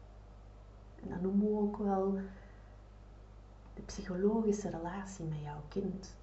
En 1.02 1.08
dat 1.08 1.20
noemen 1.20 1.46
we 1.46 1.58
ook 1.58 1.76
wel 1.76 2.18
de 3.74 3.82
psychologische 3.82 4.70
relatie 4.70 5.24
met 5.24 5.42
jouw 5.42 5.62
kind. 5.68 6.14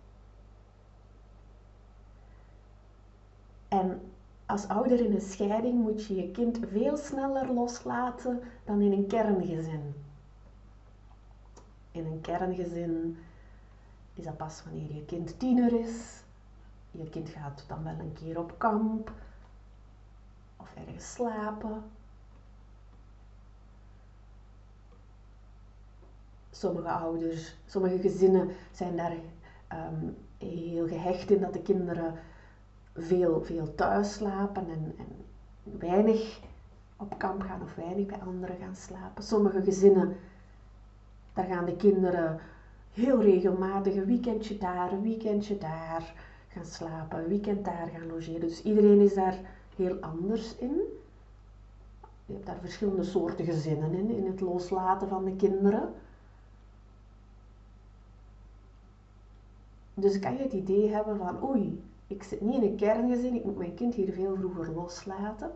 En 3.70 4.02
als 4.46 4.68
ouder 4.68 5.00
in 5.00 5.14
een 5.14 5.22
scheiding 5.22 5.82
moet 5.82 6.06
je 6.06 6.16
je 6.16 6.32
kind 6.32 6.60
veel 6.72 6.98
sneller 6.98 7.54
loslaten 7.54 8.42
dan 8.66 8.82
in 8.82 8.92
een 8.92 9.08
kerngezin. 9.08 9.94
In 11.92 12.06
een 12.06 12.22
kerngezin 12.22 13.18
is 14.14 14.24
dat 14.24 14.38
pas 14.38 14.64
wanneer 14.64 14.94
je 14.94 15.06
kind 15.06 15.40
tiener 15.40 15.74
is. 15.74 16.24
Je 16.92 17.10
kind 17.10 17.30
gaat 17.30 17.64
dan 17.68 17.84
wel 17.84 18.00
een 18.00 18.14
keer 18.14 18.40
op 18.40 18.56
kamp 18.58 19.12
of 20.58 20.74
ergens 20.76 21.14
slapen. 21.14 21.84
Sommige 26.52 26.90
ouders, 26.90 27.56
sommige 27.66 28.00
gezinnen 28.00 28.50
zijn 28.72 28.96
daar 28.96 29.16
um, 29.74 30.18
heel 30.38 30.88
gehecht 30.88 31.32
in 31.32 31.40
dat 31.40 31.54
de 31.54 31.62
kinderen 31.62 32.20
veel, 32.94 33.42
veel 33.42 33.76
thuis 33.76 34.14
slapen 34.14 34.70
en, 34.70 34.96
en 34.98 35.26
weinig 35.80 36.40
op 36.98 37.18
kamp 37.18 37.42
gaan 37.42 37.62
of 37.62 37.76
weinig 37.76 38.06
bij 38.06 38.20
anderen 38.20 38.58
gaan 38.58 38.76
slapen. 38.76 39.24
Sommige 39.24 39.64
gezinnen 39.64 40.16
Daar 41.34 41.46
gaan 41.46 41.66
de 41.66 41.76
kinderen 41.76 42.40
heel 42.94 43.22
regelmatig 43.22 43.96
een 43.96 44.06
weekendje 44.06 44.58
daar, 44.58 44.92
een 44.92 45.02
weekendje 45.02 45.58
daar 45.58 46.14
gaan 46.48 46.66
slapen, 46.66 47.20
een 47.20 47.28
weekend 47.28 47.66
daar 47.66 47.90
gaan 47.94 48.08
logeren. 48.08 48.40
Dus 48.42 48.64
iedereen 48.64 49.00
is 49.00 49.14
daar 49.14 49.40
heel 49.76 49.96
anders 50.00 50.56
in. 50.56 50.82
Je 52.26 52.34
hebt 52.34 52.46
daar 52.46 52.60
verschillende 52.62 53.04
soorten 53.04 53.46
gezinnen 53.46 53.94
in, 53.94 54.10
in 54.10 54.26
het 54.26 54.42
loslaten 54.42 55.08
van 55.08 55.26
de 55.26 55.36
kinderen. 55.36 55.94
Dus 59.94 60.20
kan 60.20 60.38
je 60.38 60.44
het 60.44 60.54
idee 60.54 60.90
hebben 60.90 61.18
van, 61.18 61.44
oei, 61.44 61.84
ik 62.10 62.24
zit 62.24 62.42
niet 62.42 62.56
in 62.56 62.70
een 62.70 62.76
kerngezin, 62.76 63.36
ik 63.36 63.44
moet 63.44 63.58
mijn 63.58 63.76
kind 63.76 63.96
hier 63.96 64.14
veel 64.14 64.36
vroeger 64.36 64.72
loslaten 64.72 65.52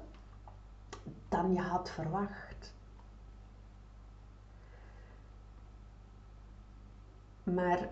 dan 1.30 1.54
je 1.54 1.62
had 1.62 1.90
verwacht. 1.90 2.74
Maar 7.44 7.90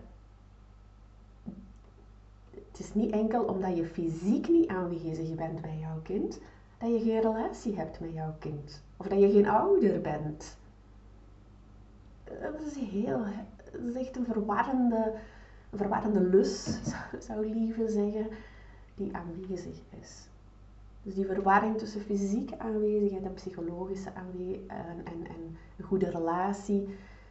het 2.51 2.80
is 2.80 2.94
niet 2.94 3.12
enkel 3.12 3.44
omdat 3.44 3.77
je 3.77 3.86
fysiek 3.86 4.50
niet 4.50 4.68
aanwezig 4.68 5.36
bent 5.36 5.62
bij 5.62 5.77
jouw 5.77 6.01
kind, 6.03 6.39
dat 6.77 6.89
je 6.91 7.00
geen 7.00 7.22
relatie 7.22 7.75
hebt 7.75 8.00
met 8.00 8.13
jouw 8.13 8.36
kind. 8.39 8.82
Of 8.98 9.08
dat 9.08 9.20
je 9.20 9.32
geen 9.32 9.48
ouder 9.48 10.01
bent. 10.01 10.58
Dat 12.24 12.62
is, 12.65 12.75
heel, 12.75 13.24
dat 13.72 13.82
is 13.82 13.96
echt 13.96 14.15
een 14.15 14.25
verwarrende, 14.25 15.13
verwarrende 15.74 16.22
lus, 16.22 16.80
zou 17.28 17.46
Lieve 17.46 17.90
zeggen, 17.90 18.28
die 18.96 19.16
aanwezig 19.16 19.82
is. 20.01 20.30
Dus 21.04 21.16
die 21.16 21.25
verwarring 21.25 21.78
tussen 21.78 22.01
fysieke 22.01 22.60
aanwezigheid 22.60 23.24
en 23.24 23.34
psychologische 23.34 24.13
aanwezigheid 24.16 24.70
en, 24.88 25.06
en, 25.06 25.28
en 25.28 25.58
een 25.78 25.86
goede 25.86 26.10
relatie 26.10 26.88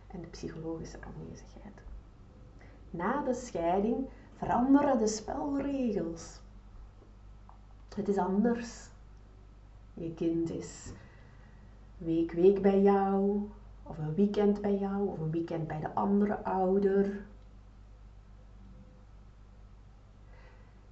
en 0.06 0.20
de 0.20 0.26
psychologische 0.26 0.98
aanwezigheid. 1.00 1.74
Na 2.90 3.22
de 3.22 3.34
scheiding 3.34 4.06
veranderen 4.36 4.98
de 4.98 5.06
spelregels. 5.06 6.40
Het 7.94 8.08
is 8.08 8.18
anders. 8.18 8.88
Je 9.94 10.14
kind 10.14 10.50
is 10.50 10.92
week 11.98 12.32
week 12.32 12.62
bij 12.62 12.82
jou, 12.82 13.40
of 13.82 13.98
een 13.98 14.14
weekend 14.14 14.60
bij 14.60 14.78
jou, 14.78 15.08
of 15.08 15.18
een 15.18 15.30
weekend 15.30 15.66
bij 15.66 15.80
de 15.80 15.94
andere 15.94 16.44
ouder. 16.44 17.24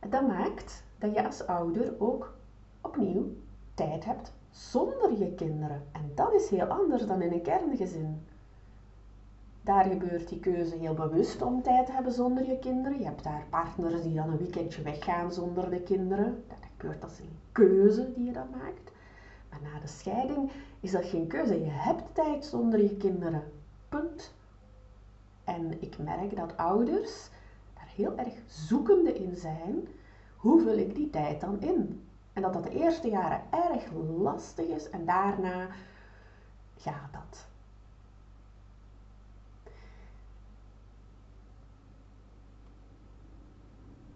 Dat 0.09 0.27
maakt 0.27 0.83
dat 0.99 1.15
je 1.15 1.25
als 1.25 1.47
ouder 1.47 1.95
ook 1.99 2.35
opnieuw 2.81 3.37
tijd 3.75 4.05
hebt 4.05 4.33
zonder 4.51 5.19
je 5.19 5.35
kinderen. 5.35 5.83
En 5.93 6.11
dat 6.15 6.33
is 6.33 6.49
heel 6.49 6.67
anders 6.67 7.07
dan 7.07 7.23
in 7.23 7.33
een 7.33 7.43
kerngezin. 7.43 8.27
Daar 9.63 9.85
gebeurt 9.85 10.29
die 10.29 10.41
keuze 10.41 10.77
heel 10.77 10.95
bewust 10.95 11.43
om 11.43 11.63
tijd 11.63 11.87
te 11.87 11.93
hebben 11.93 12.13
zonder 12.13 12.47
je 12.47 12.59
kinderen. 12.59 12.99
Je 12.99 13.05
hebt 13.05 13.25
daar 13.25 13.47
partners 13.49 14.03
die 14.03 14.15
dan 14.15 14.29
een 14.29 14.39
weekendje 14.39 14.83
weggaan 14.83 15.33
zonder 15.33 15.71
de 15.71 15.81
kinderen. 15.81 16.45
Dat 16.49 16.59
gebeurt 16.77 17.05
als 17.05 17.19
een 17.19 17.39
keuze 17.53 18.13
die 18.15 18.25
je 18.25 18.33
dan 18.33 18.51
maakt. 18.51 18.91
Maar 19.51 19.61
na 19.63 19.81
de 19.81 19.87
scheiding 19.87 20.51
is 20.81 20.91
dat 20.91 21.05
geen 21.05 21.27
keuze. 21.27 21.65
Je 21.65 21.71
hebt 21.71 22.15
tijd 22.15 22.45
zonder 22.45 22.83
je 22.83 22.97
kinderen. 22.97 23.43
Punt. 23.89 24.33
En 25.45 25.83
ik 25.83 25.99
merk 25.99 26.37
dat 26.37 26.57
ouders 26.57 27.29
heel 27.99 28.17
erg 28.17 28.35
zoekende 28.47 29.15
in 29.15 29.37
zijn. 29.37 29.89
Hoe 30.37 30.61
vul 30.61 30.77
ik 30.79 30.95
die 30.95 31.11
tijd 31.11 31.41
dan 31.41 31.61
in? 31.61 32.09
En 32.33 32.43
dat 32.43 32.53
dat 32.53 32.63
de 32.63 32.79
eerste 32.79 33.09
jaren 33.09 33.43
erg 33.51 33.93
lastig 34.19 34.67
is 34.67 34.91
en 34.91 35.05
daarna 35.05 35.69
gaat 36.77 37.13
dat. 37.13 37.47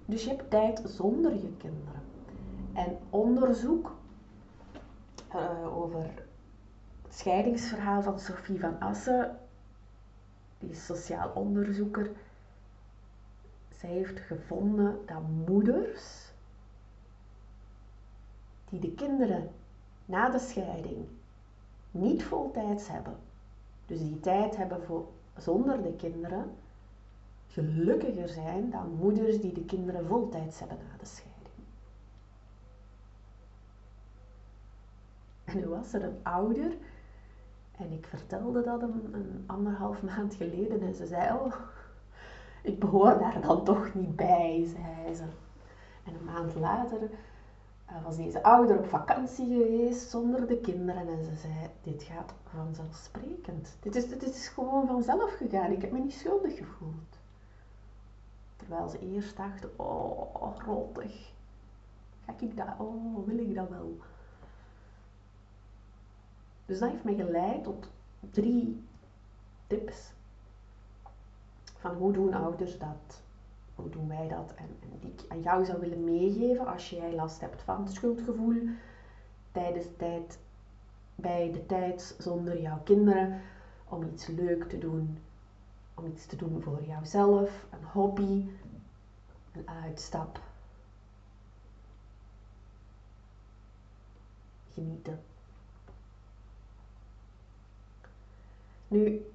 Dus 0.05 0.25
je 0.25 0.29
hebt 0.29 0.51
tijd 0.51 0.83
zonder 0.85 1.33
je 1.33 1.57
kinderen. 1.57 2.03
En 2.73 2.99
onderzoek 3.11 3.95
uh, 5.35 5.77
over 5.77 6.03
het 7.03 7.15
scheidingsverhaal 7.15 8.03
van 8.03 8.19
Sophie 8.19 8.61
van 8.61 8.81
Assen, 8.81 9.39
die 10.59 10.71
is 10.71 10.87
sociaal 10.87 11.31
onderzoeker, 11.35 12.11
zij 13.83 13.91
heeft 13.91 14.21
gevonden 14.21 14.99
dat 15.07 15.23
moeders 15.47 16.33
die 18.69 18.81
de 18.81 18.93
kinderen 18.93 19.51
na 20.05 20.29
de 20.29 20.39
scheiding 20.39 21.07
niet 21.91 22.25
voltijds 22.25 22.89
hebben, 22.89 23.17
dus 23.87 23.99
die 23.99 24.21
tijd 24.21 24.57
hebben 24.57 24.83
voor, 24.83 25.07
zonder 25.37 25.83
de 25.83 25.93
kinderen, 25.93 26.51
gelukkiger 27.47 28.29
zijn 28.29 28.71
dan 28.71 28.95
moeders 28.95 29.41
die 29.41 29.53
de 29.53 29.65
kinderen 29.65 30.07
voltijds 30.07 30.59
hebben 30.59 30.79
na 30.91 30.99
de 30.99 31.07
scheiding. 31.07 31.55
En 35.45 35.57
nu 35.57 35.67
was 35.67 35.93
er 35.93 36.03
een 36.03 36.19
ouder 36.23 36.77
en 37.77 37.93
ik 37.93 38.07
vertelde 38.07 38.63
dat 38.63 38.83
een, 38.83 39.15
een 39.15 39.45
anderhalf 39.47 40.03
maand 40.03 40.35
geleden 40.35 40.81
en 40.81 40.95
ze 40.95 41.07
zei, 41.07 41.33
oh, 41.33 41.55
ik 42.63 42.79
behoor 42.79 43.19
daar 43.19 43.41
dan 43.41 43.65
toch 43.65 43.95
niet 43.95 44.17
bij, 44.17 44.67
zei 44.67 45.15
ze. 45.15 45.25
En 46.05 46.15
een 46.15 46.25
maand 46.25 46.55
later 46.55 47.01
uh, 47.91 48.05
was 48.05 48.17
deze 48.17 48.43
ouder 48.43 48.79
op 48.79 48.87
vakantie 48.87 49.47
geweest 49.47 50.11
zonder 50.11 50.47
de 50.47 50.57
kinderen 50.57 51.09
en 51.09 51.25
ze 51.25 51.35
zei, 51.35 51.55
dit 51.83 52.03
gaat 52.03 52.35
vanzelfsprekend. 52.45 53.77
Dit 53.81 53.97
is, 53.97 54.09
dit 54.09 54.23
is 54.23 54.49
gewoon 54.49 54.87
vanzelf 54.87 55.37
gegaan, 55.37 55.73
ik 55.73 55.81
heb 55.81 55.93
me 55.93 55.99
niet 55.99 56.13
schuldig 56.13 56.57
gevoeld. 56.57 57.19
Terwijl 58.57 58.89
ze 58.89 58.99
eerst 58.99 59.37
dacht, 59.37 59.67
oh, 59.77 60.57
rottig. 60.59 61.33
Ga 62.25 62.35
ik 62.39 62.57
dat, 62.57 62.67
oh, 62.79 63.27
wil 63.27 63.39
ik 63.39 63.55
dat 63.55 63.69
wel? 63.69 63.99
Dus 66.67 66.79
dat 66.79 66.91
heeft 66.91 67.05
mij 67.05 67.15
geleid 67.15 67.65
tot 67.65 67.89
drie 68.31 68.85
tips 69.67 70.13
van 71.83 71.95
hoe 71.95 72.13
doen 72.13 72.35
ouders 72.35 72.79
dat 72.79 73.23
hoe 73.75 73.91
doen 73.91 74.09
wij 74.09 74.29
dat? 74.29 74.55
En, 74.57 74.77
en 74.81 74.99
die 75.01 75.13
ik 75.13 75.25
aan 75.29 75.43
jou 75.43 75.65
zou 75.65 75.81
willen 75.81 76.05
meegeven 76.05 76.67
als 76.67 76.91
jij 76.91 77.15
last 77.15 77.41
hebt 77.41 77.63
van 77.63 77.89
schuldgevoel 77.89 78.69
tijdens 79.53 79.87
de 79.87 79.97
tijd, 79.97 80.39
bij 81.15 81.53
de 81.53 81.67
tijd 81.67 82.15
zonder 82.19 82.61
jouw 82.61 82.81
kinderen, 82.85 83.41
om 83.85 84.03
iets 84.03 84.27
leuk 84.27 84.69
te 84.69 84.79
doen, 84.79 85.19
om 85.95 86.07
iets 86.07 86.27
te 86.27 86.37
doen 86.37 86.63
voor 86.63 86.83
jouzelf, 86.85 87.67
een 87.71 87.85
hobby, 87.85 88.49
een 89.53 89.69
uitstap. 89.69 90.41
Genieten. 94.75 95.21
Nu, 98.89 99.32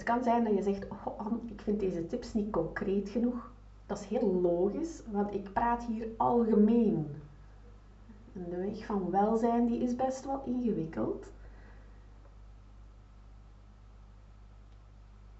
het 0.00 0.08
kan 0.08 0.22
zijn 0.22 0.44
dat 0.44 0.54
je 0.54 0.62
zegt, 0.62 0.86
oh, 0.88 1.32
ik 1.46 1.60
vind 1.60 1.80
deze 1.80 2.06
tips 2.06 2.34
niet 2.34 2.50
concreet 2.50 3.08
genoeg. 3.08 3.50
Dat 3.86 3.98
is 3.98 4.06
heel 4.06 4.40
logisch, 4.40 5.02
want 5.10 5.34
ik 5.34 5.52
praat 5.52 5.84
hier 5.84 6.08
algemeen. 6.16 7.06
En 8.32 8.46
de 8.50 8.56
weg 8.56 8.84
van 8.84 9.10
welzijn 9.10 9.66
die 9.66 9.82
is 9.82 9.96
best 9.96 10.24
wel 10.24 10.42
ingewikkeld. 10.44 11.26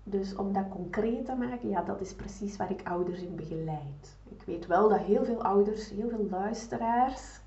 Dus 0.05 0.37
om 0.37 0.53
dat 0.53 0.69
concreet 0.69 1.25
te 1.25 1.35
maken, 1.35 1.69
ja, 1.69 1.83
dat 1.83 2.01
is 2.01 2.15
precies 2.15 2.57
waar 2.57 2.71
ik 2.71 2.89
ouders 2.89 3.21
in 3.21 3.37
begeleid. 3.37 4.17
Ik 4.29 4.43
weet 4.47 4.67
wel 4.67 4.89
dat 4.89 5.01
heel 5.01 5.25
veel 5.25 5.43
ouders, 5.43 5.91
heel 5.91 6.09
veel 6.09 6.27
luisteraars 6.31 7.41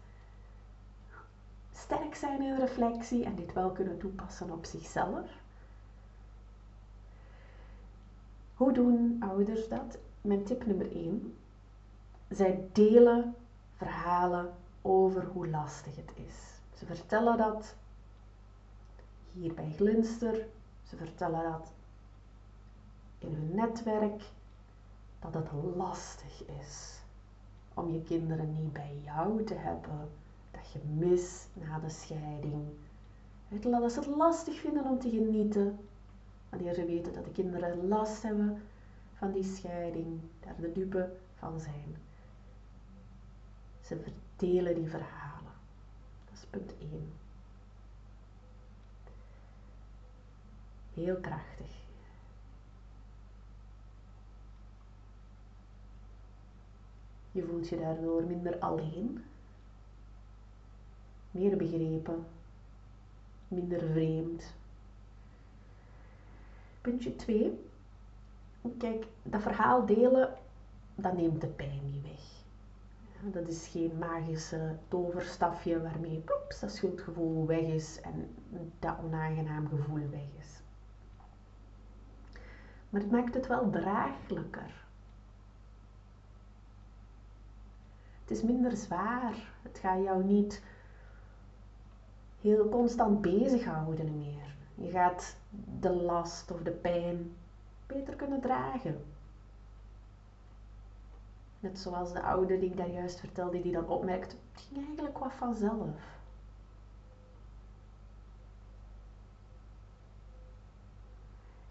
sterk 1.73 2.15
zijn 2.15 2.41
in 2.41 2.55
reflectie 2.55 3.23
en 3.23 3.35
dit 3.35 3.53
wel 3.53 3.69
kunnen 3.69 3.97
toepassen 3.97 4.51
op 4.51 4.65
zichzelf. 4.65 5.42
Hoe 8.53 8.73
doen 8.73 9.17
ouders 9.19 9.67
dat? 9.67 9.97
Mijn 10.21 10.43
tip 10.43 10.65
nummer 10.65 10.91
1. 10.91 11.35
Zij 12.29 12.69
delen 12.71 13.35
verhalen 13.75 14.53
over 14.81 15.25
hoe 15.25 15.47
lastig 15.47 15.95
het 15.95 16.11
is. 16.27 16.35
Ze 16.73 16.85
vertellen 16.85 17.37
dat 17.37 17.75
hier 19.31 19.53
bij 19.53 19.73
Glinster. 19.75 20.47
Ze 20.83 20.95
vertellen 20.95 21.43
dat 21.43 21.71
in 23.19 23.33
hun 23.33 23.55
netwerk. 23.55 24.23
Dat 25.19 25.33
het 25.33 25.51
lastig 25.75 26.45
is 26.45 26.99
om 27.73 27.89
je 27.89 28.01
kinderen 28.03 28.53
niet 28.53 28.73
bij 28.73 28.97
jou 29.03 29.43
te 29.43 29.53
hebben. 29.53 30.09
Dat 30.51 30.71
je 30.71 30.79
mis 30.95 31.47
na 31.53 31.79
de 31.79 31.89
scheiding. 31.89 32.63
Dat 33.49 33.91
ze 33.91 33.99
het 33.99 34.07
lastig 34.07 34.59
vinden 34.59 34.85
om 34.85 34.99
te 34.99 35.09
genieten 35.09 35.79
Wanneer 36.53 36.73
ze 36.73 36.85
weten 36.85 37.13
dat 37.13 37.25
de 37.25 37.31
kinderen 37.31 37.87
last 37.87 38.23
hebben 38.23 38.61
van 39.13 39.31
die 39.31 39.43
scheiding, 39.43 40.19
daar 40.39 40.55
de 40.59 40.71
dupe 40.71 41.15
van 41.35 41.59
zijn. 41.59 41.95
Ze 43.81 43.99
verdelen 43.99 44.75
die 44.75 44.89
verhalen. 44.89 45.51
Dat 46.25 46.33
is 46.33 46.45
punt 46.49 46.73
1. 46.77 47.13
Heel 50.93 51.15
krachtig. 51.15 51.71
Je 57.31 57.43
voelt 57.43 57.69
je 57.69 57.79
daardoor 57.79 58.23
minder 58.23 58.59
alleen, 58.59 59.23
meer 61.31 61.57
begrepen, 61.57 62.25
minder 63.47 63.79
vreemd, 63.79 64.53
Puntje 66.83 67.15
2. 67.15 67.59
Kijk, 68.77 69.07
dat 69.23 69.41
verhaal 69.41 69.85
delen, 69.85 70.33
dat 70.95 71.13
neemt 71.13 71.41
de 71.41 71.47
pijn 71.47 71.81
niet 71.83 72.01
weg. 72.01 72.21
Dat 73.33 73.47
is 73.47 73.67
geen 73.67 73.97
magische 73.97 74.75
toverstafje 74.87 75.81
waarmee 75.81 76.19
ploeps, 76.19 76.59
dat 76.59 76.71
schuldgevoel 76.71 77.45
weg 77.45 77.61
is 77.61 78.01
en 78.01 78.35
dat 78.79 78.97
onaangenaam 79.03 79.67
gevoel 79.67 80.09
weg 80.09 80.27
is. 80.39 80.61
Maar 82.89 83.01
het 83.01 83.11
maakt 83.11 83.33
het 83.33 83.47
wel 83.47 83.69
draaglijker. 83.69 84.85
Het 88.21 88.31
is 88.31 88.43
minder 88.43 88.77
zwaar. 88.77 89.53
Het 89.61 89.79
gaat 89.79 90.03
jou 90.03 90.23
niet 90.23 90.63
heel 92.41 92.69
constant 92.69 93.21
bezighouden 93.21 94.17
meer. 94.17 94.52
Je 94.75 94.89
gaat 94.89 95.35
de 95.79 95.89
last 95.89 96.51
of 96.51 96.61
de 96.61 96.71
pijn 96.71 97.35
beter 97.87 98.15
kunnen 98.15 98.41
dragen. 98.41 99.05
Net 101.59 101.79
zoals 101.79 102.13
de 102.13 102.21
oude 102.21 102.59
die 102.59 102.69
ik 102.69 102.77
daar 102.77 102.89
juist 102.91 103.19
vertelde, 103.19 103.61
die 103.61 103.71
dan 103.71 103.87
opmerkt, 103.87 104.31
het 104.31 104.61
ging 104.61 104.85
eigenlijk 104.85 105.17
wat 105.17 105.33
vanzelf. 105.33 105.89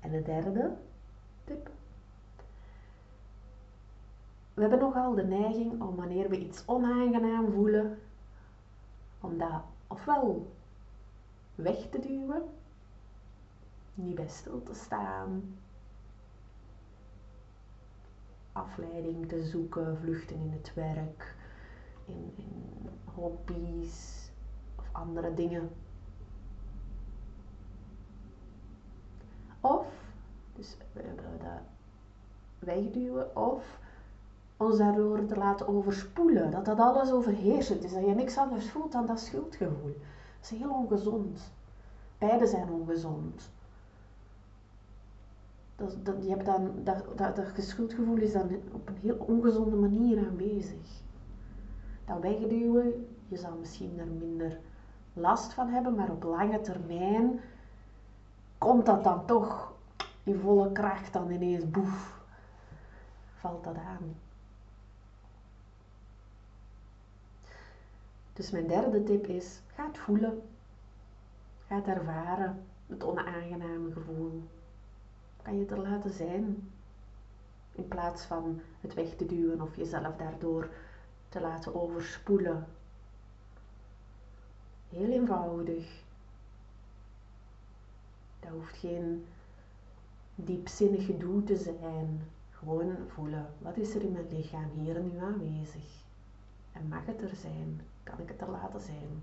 En 0.00 0.10
de 0.10 0.22
derde 0.22 0.76
tip. 1.44 1.70
We 4.54 4.60
hebben 4.60 4.78
nogal 4.78 5.14
de 5.14 5.24
neiging 5.24 5.82
om 5.82 5.96
wanneer 5.96 6.28
we 6.28 6.38
iets 6.38 6.62
onaangenaam 6.66 7.52
voelen, 7.52 7.98
om 9.20 9.38
dat 9.38 9.62
ofwel 9.86 10.52
weg 11.54 11.88
te 11.90 11.98
duwen, 11.98 12.42
niet 13.94 14.14
bij 14.14 14.28
stil 14.28 14.62
te 14.62 14.74
staan, 14.74 15.58
afleiding 18.52 19.28
te 19.28 19.44
zoeken, 19.44 19.98
vluchten 19.98 20.36
in 20.36 20.50
het 20.52 20.74
werk, 20.74 21.34
in, 22.04 22.32
in 22.36 22.88
hobby's 23.14 24.30
of 24.76 24.88
andere 24.92 25.34
dingen. 25.34 25.70
Of, 29.60 29.86
dus 30.54 30.76
we 30.92 31.02
hebben 31.02 31.38
dat 31.38 31.62
wegduwen, 32.58 33.36
of 33.36 33.78
ons 34.56 34.78
daardoor 34.78 35.26
te 35.26 35.36
laten 35.36 35.68
overspoelen, 35.68 36.50
dat 36.50 36.64
dat 36.64 36.78
alles 36.78 37.12
overheersend 37.12 37.84
is, 37.84 37.92
dat 37.92 38.04
je 38.06 38.14
niks 38.14 38.36
anders 38.36 38.70
voelt 38.70 38.92
dan 38.92 39.06
dat 39.06 39.20
schuldgevoel. 39.20 39.96
Dat 40.40 40.50
is 40.50 40.58
heel 40.58 40.70
ongezond. 40.70 41.52
Beide 42.18 42.46
zijn 42.46 42.70
ongezond 42.70 43.50
dat, 45.76 45.96
dat, 46.02 46.24
je 46.26 46.36
dan, 46.36 46.72
dat, 46.84 47.04
dat, 47.16 47.36
dat 47.36 47.52
schuldgevoel 47.56 48.16
is 48.16 48.32
dan 48.32 48.50
op 48.72 48.88
een 48.88 48.96
heel 49.00 49.16
ongezonde 49.16 49.76
manier 49.76 50.18
aanwezig. 50.18 51.00
Dat 52.04 52.20
wegduwen, 52.20 53.06
je 53.28 53.36
zal 53.36 53.56
misschien 53.58 53.98
er 53.98 54.06
minder 54.06 54.58
last 55.12 55.52
van 55.52 55.68
hebben, 55.68 55.94
maar 55.94 56.10
op 56.10 56.22
lange 56.22 56.60
termijn 56.60 57.40
komt 58.58 58.86
dat 58.86 59.04
dan 59.04 59.26
toch 59.26 59.72
in 60.22 60.38
volle 60.38 60.72
kracht 60.72 61.12
dan 61.12 61.30
ineens 61.30 61.70
boef. 61.70 62.20
Valt 63.34 63.64
dat 63.64 63.76
aan. 63.76 64.14
Dus 68.32 68.50
mijn 68.50 68.66
derde 68.66 69.02
tip 69.02 69.26
is, 69.26 69.60
ga 69.66 69.86
het 69.86 69.98
voelen. 69.98 70.42
Ga 71.66 71.74
het 71.74 71.86
ervaren, 71.86 72.64
het 72.86 73.04
onaangename 73.04 73.92
gevoel 73.92 74.42
kan 75.42 75.54
je 75.54 75.60
het 75.60 75.70
er 75.70 75.78
laten 75.78 76.12
zijn. 76.12 76.70
In 77.72 77.88
plaats 77.88 78.24
van 78.24 78.60
het 78.80 78.94
weg 78.94 79.16
te 79.16 79.26
duwen 79.26 79.60
of 79.60 79.76
jezelf 79.76 80.16
daardoor 80.16 80.68
te 81.28 81.40
laten 81.40 81.74
overspoelen. 81.74 82.66
Heel 84.88 85.10
eenvoudig. 85.10 86.02
Dat 88.40 88.50
hoeft 88.50 88.76
geen 88.76 89.24
diepzinnig 90.34 91.06
gedoe 91.06 91.44
te 91.44 91.56
zijn. 91.56 92.20
Gewoon 92.50 92.96
voelen, 93.08 93.46
wat 93.58 93.76
is 93.76 93.94
er 93.94 94.02
in 94.02 94.12
mijn 94.12 94.28
lichaam 94.30 94.70
hier 94.74 94.96
en 94.96 95.10
nu 95.12 95.18
aanwezig? 95.18 96.02
En 96.72 96.88
mag 96.88 97.06
het 97.06 97.22
er 97.22 97.36
zijn? 97.36 97.80
Kan 98.02 98.18
ik 98.18 98.28
het 98.28 98.40
er 98.40 98.50
laten 98.50 98.80
zijn? 98.80 99.22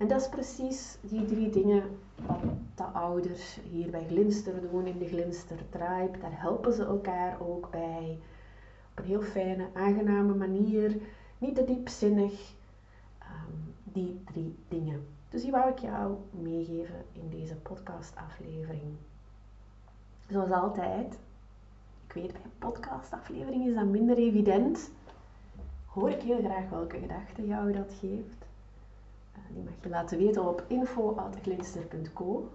En 0.00 0.08
dat 0.08 0.20
is 0.20 0.28
precies 0.28 0.98
die 1.00 1.24
drie 1.24 1.50
dingen 1.50 1.98
de 2.74 2.82
ouders 2.82 3.58
hier 3.70 3.90
bij 3.90 4.06
Glinster 4.06 4.54
in 4.86 4.98
de 4.98 5.06
Glinster 5.06 5.68
Tribe. 5.68 6.18
Daar 6.20 6.40
helpen 6.40 6.72
ze 6.72 6.84
elkaar 6.84 7.40
ook 7.40 7.70
bij. 7.70 8.18
Op 8.90 8.98
een 8.98 9.04
heel 9.04 9.22
fijne, 9.22 9.68
aangename 9.74 10.34
manier. 10.34 10.96
Niet 11.38 11.54
te 11.54 11.64
diepzinnig. 11.64 12.52
Um, 13.22 13.74
die 13.82 14.20
drie 14.24 14.56
dingen. 14.68 15.06
Dus 15.30 15.42
die 15.42 15.50
wou 15.50 15.70
ik 15.70 15.78
jou 15.78 16.16
meegeven 16.30 17.04
in 17.12 17.28
deze 17.30 17.56
podcastaflevering. 17.56 18.96
Zoals 20.28 20.50
altijd, 20.50 21.18
ik 22.06 22.12
weet 22.12 22.32
bij 22.32 22.42
een 22.44 22.58
podcastaflevering 22.58 23.66
is 23.66 23.74
dat 23.74 23.86
minder 23.86 24.16
evident. 24.16 24.90
Hoor 25.86 26.10
ik 26.10 26.22
heel 26.22 26.42
graag 26.42 26.68
welke 26.68 26.98
gedachten 26.98 27.46
jou 27.46 27.72
dat 27.72 27.92
geeft. 28.00 28.48
Die 29.52 29.62
mag 29.62 29.72
je 29.82 29.88
laten 29.88 30.18
weten 30.18 30.48
op 30.48 30.64
info.glinster.co. 30.66 32.48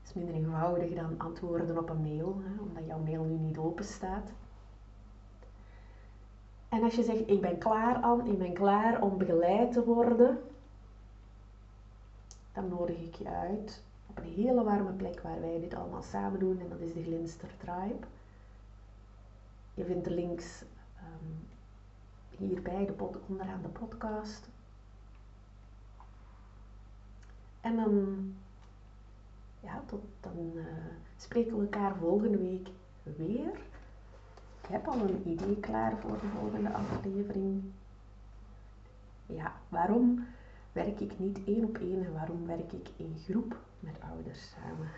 Het 0.00 0.08
is 0.08 0.12
minder 0.14 0.34
eenvoudig 0.34 0.94
dan 0.94 1.18
antwoorden 1.18 1.78
op 1.78 1.88
een 1.88 2.02
mail, 2.02 2.40
hè, 2.44 2.62
omdat 2.62 2.86
jouw 2.86 2.98
mail 2.98 3.24
nu 3.24 3.34
niet 3.34 3.58
open 3.58 3.84
staat. 3.84 4.30
En 6.68 6.82
als 6.82 6.94
je 6.94 7.02
zegt, 7.02 7.30
ik 7.30 7.40
ben 7.40 7.58
klaar 7.58 7.96
aan, 7.96 8.26
ik 8.26 8.38
ben 8.38 8.52
klaar 8.52 9.02
om 9.02 9.18
begeleid 9.18 9.72
te 9.72 9.84
worden, 9.84 10.38
dan 12.52 12.68
nodig 12.68 12.96
ik 13.00 13.14
je 13.14 13.28
uit 13.28 13.82
op 14.06 14.18
een 14.18 14.32
hele 14.32 14.64
warme 14.64 14.92
plek 14.92 15.20
waar 15.20 15.40
wij 15.40 15.60
dit 15.60 15.74
allemaal 15.74 16.02
samen 16.02 16.38
doen 16.38 16.60
en 16.60 16.68
dat 16.68 16.80
is 16.80 16.92
de 16.92 17.02
Glinster 17.02 17.48
Tribe. 17.58 18.06
Je 19.74 19.84
vindt 19.84 20.04
de 20.04 20.10
links 20.10 20.62
um, 20.98 21.48
hierbij 22.38 22.86
de 22.86 22.92
pod, 22.92 23.18
onderaan 23.28 23.62
de 23.62 23.68
podcast. 23.68 24.48
En 27.60 27.76
dan, 27.76 28.34
ja, 29.60 29.82
tot, 29.86 30.02
dan 30.20 30.52
uh, 30.54 30.64
spreken 31.16 31.56
we 31.56 31.62
elkaar 31.62 31.96
volgende 31.96 32.38
week 32.38 32.68
weer. 33.02 33.52
Ik 34.62 34.70
heb 34.70 34.86
al 34.86 35.00
een 35.00 35.28
idee 35.28 35.60
klaar 35.60 35.98
voor 36.00 36.20
de 36.20 36.28
volgende 36.40 36.72
aflevering. 36.72 37.62
Ja, 39.26 39.52
waarom 39.68 40.26
werk 40.72 41.00
ik 41.00 41.18
niet 41.18 41.44
één 41.44 41.64
op 41.64 41.78
één 41.78 42.04
en 42.04 42.12
waarom 42.12 42.46
werk 42.46 42.72
ik 42.72 42.88
in 42.96 43.16
groep 43.24 43.56
met 43.80 44.00
ouders 44.00 44.50
samen? 44.50 44.88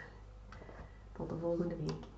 Tot 1.13 1.29
de 1.29 1.39
volgende 1.39 1.77
week. 1.77 2.16